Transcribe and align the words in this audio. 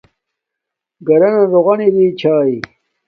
گھرانا 1.07 1.41
روغن 1.51 1.79
اری 1.85 2.05
شھاݵ 2.19 2.53